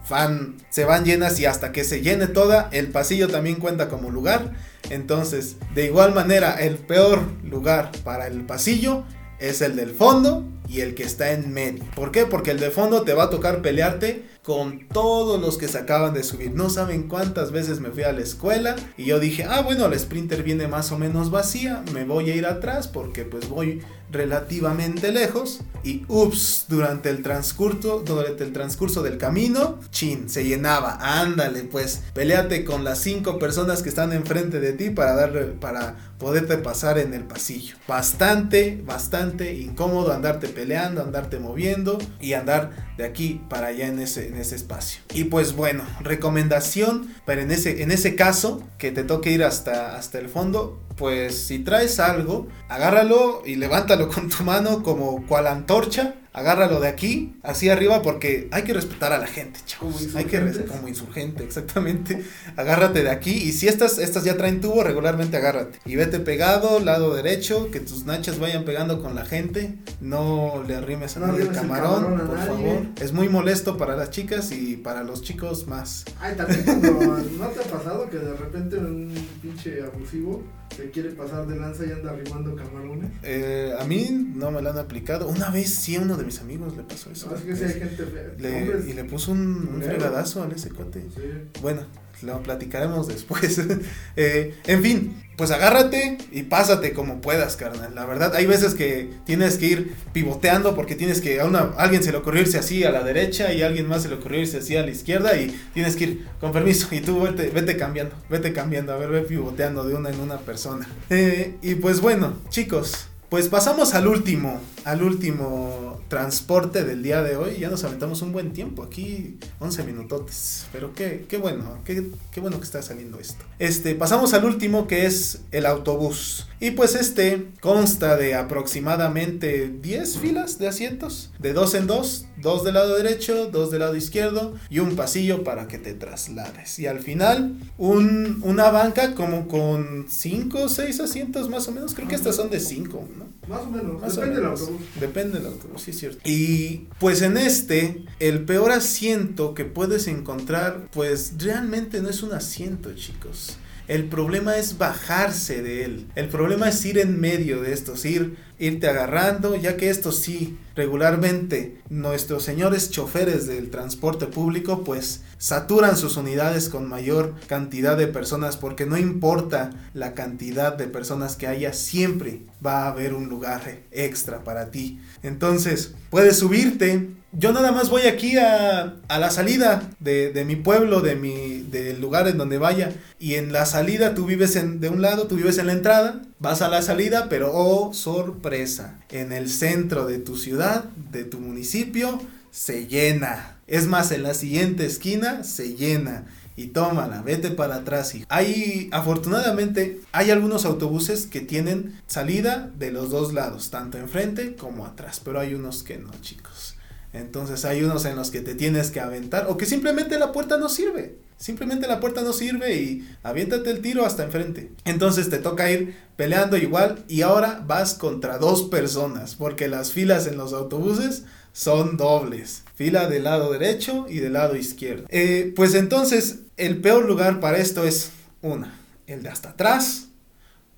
van, 0.10 0.56
se 0.70 0.86
van 0.86 1.06
llenas 1.06 1.40
y 1.40 1.46
hasta 1.46 1.72
que 1.72 1.84
se 1.84 2.02
llene 2.02 2.28
toda, 2.28 2.70
el 2.72 2.88
pasillo 2.90 3.28
también 3.28 3.58
cuenta 3.58 3.90
como 3.90 4.10
lugar. 4.10 4.54
Entonces, 4.90 5.58
de 5.76 5.86
igual 5.86 6.14
manera, 6.14 6.54
el 6.54 6.76
peor 6.76 7.22
lugar 7.44 7.92
para 8.04 8.28
el 8.28 8.46
pasillo 8.46 9.04
es 9.40 9.62
el 9.62 9.76
del 9.76 9.92
fondo 9.92 10.46
y 10.68 10.82
el 10.82 10.96
que 10.96 11.04
está 11.04 11.32
en 11.32 11.54
medio. 11.54 11.84
¿Por 11.96 12.12
qué? 12.12 12.26
Porque 12.26 12.52
el 12.52 12.60
de 12.60 12.72
fondo 12.72 13.04
te 13.04 13.14
va 13.14 13.24
a 13.24 13.30
tocar 13.30 13.62
pelearte 13.62 14.26
con 14.44 14.88
todos 14.88 15.42
los 15.42 15.58
que 15.58 15.68
se 15.68 15.78
acaban 15.78 16.14
de 16.14 16.24
subir. 16.24 16.54
No 16.54 16.70
saben 16.70 17.08
cuántas 17.08 17.52
veces 17.52 17.80
me 17.80 17.90
fui 17.90 18.04
a 18.04 18.14
la 18.14 18.22
escuela 18.22 18.76
y 18.98 19.06
yo 19.06 19.20
dije, 19.20 19.44
ah, 19.44 19.62
bueno, 19.62 19.88
la 19.88 19.98
Sprinter 19.98 20.44
viene 20.44 20.68
más 20.68 20.92
o 20.92 20.98
menos 20.98 21.32
vacía, 21.32 21.84
me 21.94 22.06
voy 22.06 22.32
a 22.32 22.36
ir 22.36 22.46
atrás 22.46 22.88
porque 22.88 23.26
pues 23.26 23.50
voy 23.50 23.82
relativamente 24.10 25.12
lejos 25.12 25.62
y 25.84 26.06
ups, 26.08 26.66
durante 26.70 27.10
el 27.10 27.24
transcurso, 27.24 28.04
durante 28.06 28.44
el 28.44 28.54
transcurso 28.54 29.04
del 29.04 29.18
camino, 29.18 29.80
chin, 29.92 30.30
se 30.30 30.46
llenaba. 30.46 30.98
Ándale, 31.22 31.64
pues, 31.64 32.04
peleate 32.14 32.64
con 32.64 32.84
las 32.84 33.00
cinco 33.00 33.40
personas 33.40 33.84
que 33.84 33.90
están 33.90 34.14
enfrente 34.14 34.60
de 34.60 34.74
ti 34.74 34.90
para 34.90 35.16
darle 35.16 35.44
para 35.46 36.07
poderte 36.18 36.58
pasar 36.58 36.98
en 36.98 37.14
el 37.14 37.24
pasillo. 37.24 37.76
Bastante, 37.88 38.82
bastante 38.86 39.54
incómodo 39.56 40.14
andarte 40.14 40.48
peleando, 40.48 41.02
andarte 41.02 41.40
moviendo 41.40 41.98
y 42.20 42.34
andar 42.34 42.72
de 42.98 43.06
aquí 43.06 43.42
para 43.50 43.68
allá 43.68 43.88
en 43.88 44.00
ese, 44.00 44.28
en 44.28 44.38
ese 44.38 44.56
espacio. 44.56 45.02
Y 45.14 45.26
pues 45.26 45.56
bueno, 45.56 45.84
recomendación, 46.02 47.14
pero 47.26 47.42
en 47.42 47.52
ese, 47.52 47.84
en 47.84 47.92
ese 47.92 48.16
caso 48.16 48.64
que 48.78 48.92
te 48.92 49.04
toque 49.04 49.32
ir 49.32 49.44
hasta, 49.44 49.96
hasta 49.96 50.20
el 50.20 50.30
fondo, 50.30 50.82
pues 50.98 51.38
si 51.38 51.60
traes 51.60 52.00
algo, 52.00 52.48
agárralo 52.70 53.44
y 53.46 53.56
levántalo 53.56 54.10
con 54.10 54.30
tu 54.30 54.44
mano 54.44 54.82
como 54.84 55.26
cual 55.28 55.48
antorcha 55.48 56.16
agárralo 56.38 56.80
de 56.80 56.88
aquí, 56.88 57.36
así 57.42 57.68
arriba, 57.70 58.04
porque 58.04 58.48
hay 58.52 58.62
que 58.62 58.72
respetar 58.72 59.12
a 59.12 59.18
la 59.18 59.26
gente, 59.26 59.60
chavos. 59.66 60.16
Hay 60.16 60.26
que 60.26 60.40
como 60.68 60.88
insurgente, 60.88 61.44
exactamente. 61.44 62.24
Agárrate 62.56 63.02
de 63.02 63.10
aquí 63.10 63.32
y 63.32 63.54
si 63.54 63.68
estas, 63.68 63.98
estas 63.98 64.24
ya 64.24 64.38
traen 64.38 64.62
tubo, 64.62 64.84
regularmente 64.84 65.36
agárrate. 65.36 65.80
Y 65.86 65.96
vete 65.96 66.20
pegado, 66.20 66.80
lado 66.80 67.16
derecho, 67.16 67.72
que 67.72 67.80
tus 67.80 68.06
nachas 68.06 68.38
vayan 68.38 68.66
pegando 68.66 69.02
con 69.02 69.16
la 69.16 69.26
gente. 69.26 69.80
No 70.00 70.64
le 70.68 70.76
arrimes 70.76 71.18
a 71.18 71.22
nadie 71.22 71.42
el 71.42 71.52
camarón, 71.52 72.28
por 72.28 72.38
favor. 72.38 72.86
Es 73.02 73.14
muy 73.14 73.30
molesto 73.30 73.76
para 73.76 73.96
las 73.96 74.12
chicas 74.12 74.52
y 74.52 74.78
para 74.78 75.04
los 75.04 75.24
chicos 75.24 75.66
más. 75.66 76.06
Ay, 76.20 76.36
también 76.36 76.64
cuando 76.64 76.92
no 76.92 77.48
te 77.48 77.62
ha 77.62 77.64
pasado 77.64 78.08
que 78.12 78.20
de 78.20 78.34
repente 78.34 78.78
un 78.78 79.12
pinche 79.42 79.82
abusivo 79.82 80.44
se 80.76 80.92
quiere 80.92 81.10
pasar 81.12 81.48
de 81.48 81.56
lanza 81.56 81.86
y 81.86 81.92
anda 81.92 82.12
arrimando 82.12 82.56
camarones. 82.56 83.10
Eh, 83.24 83.74
a 83.80 83.84
mí 83.86 84.08
no 84.36 84.52
me 84.52 84.62
lo 84.62 84.70
han 84.70 84.78
aplicado. 84.78 85.28
Una 85.28 85.50
vez 85.50 85.74
sí 85.74 85.98
uno 85.98 86.16
de 86.18 86.27
mis 86.28 86.40
amigos 86.40 86.78
le 86.78 86.84
pasó 86.84 87.10
eso. 87.12 87.30
No, 87.32 87.36
es 87.36 87.42
que 87.42 87.56
sí 87.56 87.64
hay 87.64 87.80
gente 87.80 88.06
fea. 88.06 88.34
Le- 88.38 88.62
hombres- 88.64 88.88
y 88.88 88.94
le 88.94 89.04
puso 89.06 89.32
un, 89.32 89.68
un 89.74 89.82
fregadazo 89.82 90.44
al 90.44 90.52
ese 90.52 90.70
cuate. 90.70 91.02
Sí. 91.16 91.22
Bueno, 91.62 91.82
lo 92.22 92.42
platicaremos 92.44 93.08
después. 93.08 93.60
Eh, 94.20 94.56
en 94.66 94.82
fin, 94.82 95.24
pues 95.38 95.52
agárrate 95.52 96.18
y 96.32 96.42
pásate 96.44 96.92
como 96.94 97.22
puedas, 97.22 97.56
carnal. 97.56 97.94
La 97.94 98.06
verdad, 98.08 98.34
hay 98.36 98.48
veces 98.48 98.74
que 98.74 99.12
tienes 99.26 99.58
que 99.60 99.68
ir 99.68 99.94
pivoteando 100.12 100.76
porque 100.76 100.96
tienes 100.96 101.22
que 101.22 101.40
a 101.40 101.46
una, 101.46 101.60
a 101.60 101.84
alguien 101.84 102.02
se 102.04 102.12
le 102.12 102.18
ocurrió 102.18 102.42
irse 102.42 102.58
así 102.58 102.84
a 102.84 102.90
la 102.90 103.04
derecha 103.04 103.54
y 103.54 103.62
a 103.62 103.68
alguien 103.68 103.88
más 103.88 104.02
se 104.02 104.10
le 104.10 104.16
ocurrió 104.16 104.42
irse 104.42 104.58
así 104.58 104.76
a 104.76 104.82
la 104.84 104.90
izquierda 104.90 105.38
y 105.38 105.56
tienes 105.76 105.96
que 105.96 106.04
ir 106.06 106.26
con 106.40 106.52
permiso 106.52 106.88
y 106.92 107.02
tú 107.02 107.22
vete, 107.22 107.50
vete 107.52 107.78
cambiando, 107.78 108.16
vete 108.28 108.52
cambiando, 108.54 108.92
a 108.94 108.98
ver, 108.98 109.10
ve 109.10 109.22
pivoteando 109.22 109.84
de 109.84 109.94
una 109.94 110.10
en 110.10 110.20
una 110.20 110.40
persona. 110.40 110.88
Eh, 111.12 111.58
y 111.62 111.76
pues 111.76 112.02
bueno, 112.02 112.34
chicos, 112.50 113.08
pues 113.30 113.50
pasamos 113.50 113.94
al 113.94 114.08
último, 114.08 114.62
al 114.86 115.04
último 115.04 116.00
transporte 116.08 116.84
del 116.86 117.04
día 117.04 117.22
de 117.22 117.36
hoy. 117.36 117.58
Ya 117.60 117.70
nos 117.70 117.84
aventamos 117.84 118.22
un 118.22 118.32
buen 118.32 118.54
tiempo, 118.54 118.84
aquí 118.84 119.38
11 119.60 119.84
minutotes. 119.84 120.66
Pero 120.72 120.94
qué, 120.94 121.26
qué 121.28 121.38
bueno, 121.38 121.80
qué, 121.84 122.08
qué 122.32 122.40
bueno 122.40 122.58
que 122.58 122.64
está 122.64 122.82
saliendo 122.82 123.20
esto. 123.20 123.44
Este, 123.60 123.96
pasamos 123.96 124.34
al 124.34 124.46
último 124.46 124.88
que 124.88 125.06
es 125.06 125.42
el 125.52 125.66
autobús. 125.66 126.48
Y 126.60 126.72
pues 126.72 126.96
este 126.96 127.50
consta 127.60 128.18
de 128.18 128.34
aproximadamente 128.34 129.68
10 129.82 130.18
filas 130.18 130.58
de 130.58 130.68
asientos, 130.68 131.32
de 131.38 131.54
dos 131.54 131.76
en 131.76 131.86
dos, 131.86 132.26
dos 132.38 132.64
del 132.64 132.76
lado 132.76 132.96
derecho, 132.96 133.48
dos 133.52 133.70
del 133.70 133.82
lado 133.82 133.96
izquierdo 133.96 134.56
y 134.70 134.80
un 134.80 134.96
pasillo 134.96 135.44
para 135.44 135.68
que 135.68 135.78
te 135.78 135.94
traslades. 135.94 136.80
Y 136.80 136.88
al 136.88 137.00
final 137.00 137.58
un, 137.78 138.40
una 138.44 138.72
banca 138.72 139.14
como 139.14 139.48
con 139.48 140.06
5 140.10 140.64
o 140.64 140.70
6 140.70 141.00
asientos 141.00 141.50
más 141.50 141.68
o 141.68 141.72
menos, 141.72 141.94
creo 141.94 142.08
que 142.08 142.16
estas 142.16 142.36
son 142.36 142.50
de 142.50 142.60
5, 142.60 143.08
¿no? 143.18 143.26
Más 143.48 143.62
o 143.62 143.72
menos, 143.72 144.02
Más 144.02 144.16
depende 144.16 144.36
del 144.38 144.46
autobús. 144.46 144.82
Depende 145.00 145.38
del 145.40 145.48
autobús, 145.48 145.82
sí 145.82 145.92
es 145.92 146.00
cierto. 146.00 146.20
Y 146.26 146.88
pues 147.00 147.22
en 147.22 147.38
este, 147.38 148.04
el 148.20 148.46
peor 148.46 148.72
asiento 148.72 149.54
que 149.54 149.66
puedes 149.66 150.08
encontrar, 150.08 150.88
pues 150.92 151.34
realmente 151.38 152.02
no 152.02 152.10
es 152.10 152.24
un 152.24 152.34
asiento, 152.34 152.94
chicos. 152.94 153.58
El 153.88 154.10
problema 154.10 154.58
es 154.58 154.78
bajarse 154.78 155.62
de 155.62 155.86
él. 155.86 156.08
El 156.16 156.28
problema 156.28 156.68
es 156.68 156.84
ir 156.84 156.98
en 156.98 157.20
medio 157.22 157.62
de 157.62 157.72
estos, 157.72 158.04
ir, 158.04 158.36
irte 158.60 158.88
agarrando, 158.88 159.56
ya 159.56 159.78
que 159.78 159.90
esto 159.90 160.12
sí, 160.12 160.58
regularmente 160.76 161.78
nuestros 161.90 162.44
señores 162.44 162.92
choferes 162.92 163.48
del 163.48 163.70
transporte 163.70 164.26
público, 164.26 164.84
pues 164.84 165.22
saturan 165.38 165.96
sus 165.96 166.18
unidades 166.18 166.68
con 166.68 166.90
mayor 166.90 167.36
cantidad 167.48 167.96
de 167.96 168.08
personas, 168.08 168.58
porque 168.58 168.86
no 168.86 168.98
importa 168.98 169.70
la 169.94 170.14
cantidad 170.14 170.74
de 170.76 170.88
personas 170.88 171.38
que 171.38 171.48
haya, 171.48 171.72
siempre 171.72 172.42
va 172.66 172.84
a 172.84 172.90
haber 172.90 173.14
un 173.14 173.30
lugar 173.30 173.80
extra 173.92 174.44
para 174.44 174.70
ti. 174.70 175.00
Entonces, 175.24 175.94
puedes 176.10 176.38
subirte. 176.38 177.17
Yo 177.34 177.52
nada 177.52 177.72
más 177.72 177.90
voy 177.90 178.04
aquí 178.04 178.38
a, 178.38 178.96
a 179.08 179.20
la 179.20 179.30
salida 179.32 179.90
de, 180.00 180.32
de 180.32 180.46
mi 180.46 180.56
pueblo, 180.56 181.02
de 181.02 181.16
mi, 181.16 181.60
del 181.60 182.00
lugar 182.00 182.28
en 182.28 182.38
donde 182.38 182.58
vaya. 182.58 182.94
Y 183.20 183.36
en 183.36 183.52
la 183.52 183.66
salida 183.66 184.16
tú 184.16 184.26
vives 184.26 184.56
en, 184.56 184.80
de 184.80 184.90
un 184.90 185.02
lado, 185.02 185.28
tú 185.28 185.36
vives 185.36 185.58
en 185.58 185.68
la 185.68 185.74
entrada, 185.74 186.22
vas 186.40 186.62
a 186.62 186.70
la 186.70 186.82
salida, 186.82 187.28
pero 187.30 187.52
oh, 187.54 187.94
sorpresa, 187.94 189.00
en 189.10 189.34
el 189.34 189.50
centro 189.50 190.08
de 190.08 190.20
tu 190.20 190.38
ciudad, 190.38 190.86
de 191.12 191.26
tu 191.26 191.40
municipio, 191.40 192.22
se 192.50 192.88
llena. 192.88 193.58
Es 193.68 193.88
más, 193.88 194.12
en 194.12 194.24
la 194.24 194.34
siguiente 194.34 194.86
esquina 194.86 195.44
se 195.44 195.76
llena. 195.76 196.26
Y 196.56 196.68
tómala, 196.68 197.22
vete 197.22 197.52
para 197.52 197.76
atrás. 197.76 198.16
hijo. 198.16 198.26
Hay, 198.30 198.90
afortunadamente, 198.92 200.02
hay 200.12 200.32
algunos 200.32 200.66
autobuses 200.66 201.28
que 201.28 201.42
tienen 201.42 202.02
salida 202.08 202.72
de 202.80 202.92
los 202.92 203.12
dos 203.12 203.32
lados, 203.32 203.70
tanto 203.70 204.00
enfrente 204.00 204.56
como 204.56 204.86
atrás, 204.86 205.22
pero 205.24 205.40
hay 205.40 205.54
unos 205.54 205.84
que 205.84 206.00
no, 206.00 206.10
chicos. 206.22 206.77
Entonces 207.14 207.66
hay 207.66 207.84
unos 207.84 208.06
en 208.06 208.16
los 208.16 208.32
que 208.32 208.42
te 208.42 208.56
tienes 208.56 208.92
que 208.92 209.00
aventar 209.00 209.48
o 209.50 209.58
que 209.58 209.66
simplemente 209.66 210.20
la 210.20 210.32
puerta 210.32 210.58
no 210.58 210.70
sirve. 210.70 211.18
Simplemente 211.38 211.88
la 211.88 212.00
puerta 212.00 212.22
no 212.22 212.34
sirve 212.34 212.76
y 212.76 213.08
aviéntate 213.22 213.70
el 213.70 213.82
tiro 213.82 214.06
hasta 214.06 214.24
enfrente. 214.24 214.72
Entonces 214.86 215.30
te 215.30 215.38
toca 215.38 215.72
ir 215.72 215.96
peleando 216.16 216.58
igual 216.58 217.04
y 217.08 217.22
ahora 217.22 217.64
vas 217.66 217.94
contra 217.94 218.40
dos 218.40 218.64
personas 218.64 219.36
porque 219.36 219.68
las 219.68 219.92
filas 219.92 220.26
en 220.26 220.38
los 220.38 220.54
autobuses 220.54 221.24
son 221.54 221.96
dobles. 221.96 222.64
Fila 222.76 223.08
del 223.08 223.24
lado 223.24 223.52
derecho 223.52 224.08
y 224.10 224.20
del 224.20 224.34
lado 224.34 224.56
izquierdo. 224.56 225.06
Eh, 225.10 225.54
pues 225.56 225.76
entonces 225.76 226.40
el 226.58 226.82
peor 226.82 227.06
lugar 227.06 227.40
para 227.40 227.58
esto 227.58 227.84
es 227.84 228.12
una, 228.42 228.80
el 229.06 229.22
de 229.22 229.30
hasta 229.30 229.50
atrás. 229.50 230.08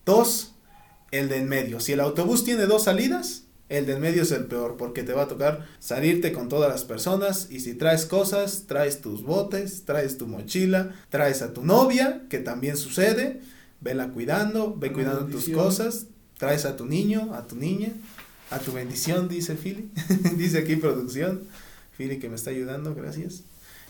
Dos, 0.05 0.53
el 1.11 1.29
de 1.29 1.37
en 1.37 1.47
medio. 1.47 1.79
Si 1.79 1.93
el 1.93 1.99
autobús 2.01 2.43
tiene 2.43 2.65
dos 2.65 2.83
salidas, 2.83 3.43
el 3.69 3.85
de 3.85 3.93
en 3.93 4.01
medio 4.01 4.23
es 4.23 4.31
el 4.31 4.45
peor 4.45 4.77
porque 4.77 5.03
te 5.03 5.13
va 5.13 5.23
a 5.23 5.27
tocar 5.27 5.67
salirte 5.79 6.33
con 6.33 6.49
todas 6.49 6.69
las 6.69 6.83
personas 6.83 7.47
y 7.51 7.59
si 7.59 7.75
traes 7.75 8.05
cosas, 8.05 8.65
traes 8.67 8.99
tus 8.99 9.23
botes, 9.23 9.85
traes 9.85 10.17
tu 10.17 10.25
mochila, 10.27 10.95
traes 11.09 11.43
a 11.43 11.53
tu 11.53 11.63
novia, 11.63 12.23
que 12.29 12.39
también 12.39 12.77
sucede, 12.77 13.41
vela 13.79 14.09
cuidando, 14.09 14.75
ve 14.75 14.91
cuidando 14.91 15.25
tus 15.27 15.49
cosas, 15.49 16.07
traes 16.37 16.65
a 16.65 16.75
tu 16.75 16.85
niño, 16.85 17.33
a 17.35 17.45
tu 17.45 17.55
niña, 17.55 17.93
a 18.49 18.57
tu 18.57 18.71
bendición, 18.71 19.29
dice 19.29 19.55
Philly, 19.55 19.91
dice 20.37 20.57
aquí 20.57 20.75
producción, 20.75 21.43
Philly 21.95 22.17
que 22.17 22.27
me 22.27 22.35
está 22.35 22.49
ayudando, 22.49 22.95
gracias. 22.95 23.43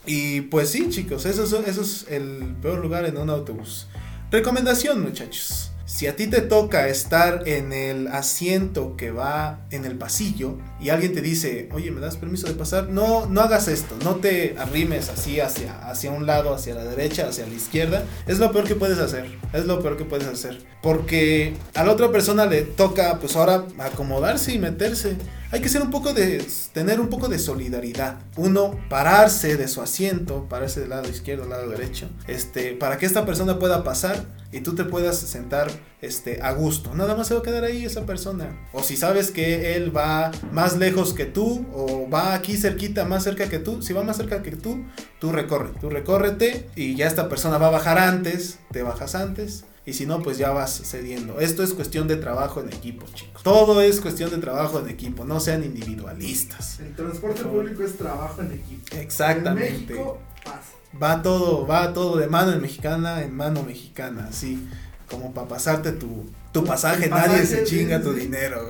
Y 0.05 0.41
pues 0.41 0.69
sí, 0.69 0.89
chicos, 0.89 1.25
eso 1.25 1.43
es, 1.43 1.67
eso 1.67 1.81
es 1.81 2.05
el 2.09 2.55
peor 2.61 2.79
lugar 2.79 3.05
en 3.05 3.17
un 3.17 3.29
autobús. 3.29 3.87
Recomendación, 4.31 5.01
muchachos. 5.01 5.71
Si 5.99 6.07
a 6.07 6.15
ti 6.15 6.27
te 6.27 6.39
toca 6.39 6.87
estar 6.87 7.45
en 7.45 7.73
el 7.73 8.07
asiento 8.07 8.95
que 8.95 9.11
va 9.11 9.65
en 9.69 9.83
el 9.83 9.97
pasillo 9.97 10.57
y 10.79 10.91
alguien 10.91 11.13
te 11.13 11.19
dice, 11.19 11.67
oye, 11.73 11.91
¿me 11.91 11.99
das 11.99 12.15
permiso 12.15 12.47
de 12.47 12.53
pasar? 12.53 12.87
No, 12.87 13.25
no 13.25 13.41
hagas 13.41 13.67
esto, 13.67 13.95
no 14.05 14.15
te 14.15 14.55
arrimes 14.57 15.09
así 15.09 15.41
hacia, 15.41 15.77
hacia 15.89 16.11
un 16.11 16.25
lado, 16.25 16.55
hacia 16.55 16.73
la 16.73 16.85
derecha, 16.85 17.27
hacia 17.27 17.45
la 17.45 17.53
izquierda. 17.53 18.05
Es 18.27 18.39
lo 18.39 18.49
peor 18.53 18.63
que 18.63 18.75
puedes 18.75 18.97
hacer, 18.97 19.25
es 19.51 19.65
lo 19.65 19.81
peor 19.81 19.97
que 19.97 20.05
puedes 20.05 20.29
hacer. 20.29 20.61
Porque 20.81 21.57
a 21.75 21.83
la 21.83 21.91
otra 21.91 22.09
persona 22.13 22.45
le 22.45 22.61
toca, 22.61 23.19
pues 23.19 23.35
ahora, 23.35 23.65
acomodarse 23.77 24.53
y 24.53 24.57
meterse. 24.57 25.17
Hay 25.51 25.61
que 25.61 25.69
ser 25.69 25.81
un 25.81 25.89
poco 25.89 26.13
de, 26.13 26.45
tener 26.73 26.99
un 26.99 27.09
poco 27.09 27.27
de 27.27 27.39
solidaridad. 27.39 28.19
Uno, 28.37 28.79
pararse 28.87 29.57
de 29.57 29.67
su 29.67 29.81
asiento, 29.81 30.47
pararse 30.47 30.81
del 30.81 30.89
lado 30.89 31.09
izquierdo, 31.09 31.43
del 31.43 31.51
lado 31.51 31.69
derecho, 31.69 32.07
este, 32.27 32.73
para 32.73 32.99
que 32.99 33.07
esta 33.07 33.25
persona 33.25 33.57
pueda 33.57 33.83
pasar 33.83 34.25
y 34.51 34.61
tú 34.61 34.75
te 34.75 34.83
puedas 34.83 35.17
sentar 35.17 35.71
este, 36.01 36.39
a 36.43 36.51
gusto. 36.51 36.93
Nada 36.93 37.15
más 37.15 37.27
se 37.27 37.33
va 37.33 37.39
a 37.39 37.43
quedar 37.43 37.63
ahí 37.63 37.83
esa 37.83 38.05
persona. 38.05 38.69
O 38.73 38.83
si 38.83 38.95
sabes 38.95 39.31
que 39.31 39.75
él 39.75 39.95
va 39.95 40.29
más 40.51 40.77
lejos 40.77 41.15
que 41.15 41.25
tú, 41.25 41.65
o 41.73 42.07
va 42.07 42.35
aquí 42.35 42.55
cerquita, 42.55 43.05
más 43.05 43.23
cerca 43.23 43.49
que 43.49 43.57
tú, 43.57 43.81
si 43.81 43.93
va 43.93 44.03
más 44.03 44.17
cerca 44.17 44.43
que 44.43 44.51
tú, 44.51 44.85
tú 45.19 45.31
recorre, 45.31 45.71
tú 45.81 45.89
recórrete 45.89 46.69
y 46.75 46.95
ya 46.95 47.07
esta 47.07 47.27
persona 47.27 47.57
va 47.57 47.67
a 47.67 47.71
bajar 47.71 47.97
antes, 47.97 48.59
te 48.71 48.83
bajas 48.83 49.15
antes. 49.15 49.65
Y 49.89 49.93
si 49.93 50.05
no, 50.05 50.21
pues 50.21 50.37
ya 50.37 50.51
vas 50.51 50.81
cediendo. 50.85 51.39
Esto 51.39 51.63
es 51.63 51.73
cuestión 51.73 52.07
de 52.07 52.15
trabajo 52.15 52.61
en 52.61 52.67
equipo, 52.67 53.07
chicos. 53.13 53.41
Todo 53.41 53.81
es 53.81 53.99
cuestión 53.99 54.29
de 54.29 54.37
trabajo 54.37 54.79
en 54.79 54.87
equipo. 54.87 55.25
No 55.25 55.39
sean 55.39 55.63
individualistas. 55.63 56.79
El 56.79 56.95
transporte 56.95 57.43
público 57.43 57.83
es 57.83 57.97
trabajo 57.97 58.41
en 58.41 58.51
equipo. 58.51 58.95
Exactamente. 58.95 59.67
En 59.67 59.87
México 59.87 60.19
pasa. 60.45 60.73
Va 61.01 61.21
todo, 61.23 61.65
va 61.65 61.91
todo 61.93 62.17
de 62.17 62.27
mano 62.27 62.51
en 62.51 62.61
mexicana 62.61 63.23
en 63.23 63.35
mano 63.35 63.63
mexicana, 63.63 64.27
así 64.29 64.67
como 65.09 65.33
para 65.33 65.47
pasarte 65.47 65.91
tu, 65.91 66.25
tu 66.51 66.63
pasaje, 66.63 67.07
nadie 67.09 67.39
pasaje, 67.39 67.45
se 67.45 67.63
chinga 67.63 67.97
sí. 67.97 68.03
tu 68.03 68.13
dinero. 68.13 68.67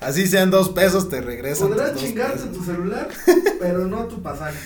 así 0.00 0.26
sean 0.26 0.50
dos 0.50 0.70
pesos, 0.70 1.08
te 1.08 1.20
regresan. 1.20 1.68
Podrás 1.68 1.92
tus 1.92 2.02
chingarte 2.02 2.38
pesos. 2.38 2.52
tu 2.52 2.64
celular, 2.64 3.08
pero 3.60 3.86
no 3.86 4.04
tu 4.06 4.22
pasaje. 4.22 4.58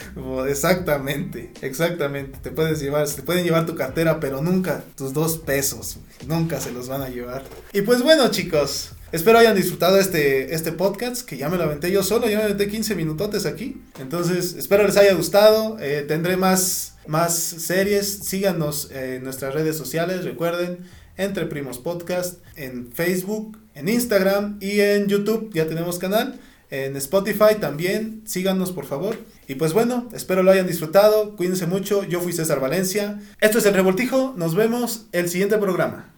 Exactamente, 0.48 1.52
exactamente. 1.62 2.38
Te 2.42 2.50
puedes 2.50 2.80
llevar, 2.80 3.08
te 3.08 3.22
pueden 3.22 3.44
llevar 3.44 3.66
tu 3.66 3.76
cartera, 3.76 4.18
pero 4.18 4.42
nunca 4.42 4.82
tus 4.96 5.12
dos 5.12 5.38
pesos. 5.38 5.98
Nunca 6.26 6.60
se 6.60 6.72
los 6.72 6.88
van 6.88 7.02
a 7.02 7.08
llevar. 7.08 7.42
Y 7.72 7.82
pues 7.82 8.02
bueno, 8.02 8.28
chicos. 8.30 8.92
Espero 9.12 9.40
hayan 9.40 9.56
disfrutado 9.56 9.98
este, 9.98 10.54
este 10.54 10.70
podcast, 10.70 11.26
que 11.26 11.36
ya 11.36 11.48
me 11.48 11.56
lo 11.56 11.64
aventé 11.64 11.90
yo 11.90 12.04
solo, 12.04 12.28
ya 12.28 12.38
me 12.38 12.44
aventé 12.44 12.68
15 12.68 12.94
minutotes 12.94 13.44
aquí. 13.44 13.82
Entonces, 13.98 14.54
espero 14.56 14.84
les 14.86 14.96
haya 14.96 15.14
gustado. 15.14 15.78
Eh, 15.80 16.04
tendré 16.06 16.36
más, 16.36 16.94
más 17.08 17.34
series. 17.34 18.20
Síganos 18.22 18.88
en 18.92 19.24
nuestras 19.24 19.52
redes 19.52 19.76
sociales, 19.76 20.24
recuerden, 20.24 20.78
Entre 21.16 21.46
Primos 21.46 21.78
Podcast, 21.78 22.40
en 22.56 22.92
Facebook, 22.92 23.58
en 23.74 23.88
Instagram 23.88 24.58
y 24.60 24.80
en 24.80 25.06
YouTube. 25.06 25.50
Ya 25.52 25.66
tenemos 25.66 25.98
canal. 25.98 26.40
En 26.70 26.96
Spotify 26.96 27.56
también, 27.60 28.22
síganos 28.24 28.70
por 28.70 28.86
favor. 28.86 29.16
Y 29.48 29.56
pues 29.56 29.72
bueno, 29.72 30.08
espero 30.12 30.44
lo 30.44 30.52
hayan 30.52 30.68
disfrutado. 30.68 31.34
Cuídense 31.36 31.66
mucho. 31.66 32.04
Yo 32.04 32.20
fui 32.20 32.32
César 32.32 32.60
Valencia. 32.60 33.20
Esto 33.40 33.58
es 33.58 33.66
El 33.66 33.74
Revoltijo. 33.74 34.34
Nos 34.36 34.54
vemos 34.54 35.06
el 35.10 35.28
siguiente 35.28 35.58
programa. 35.58 36.08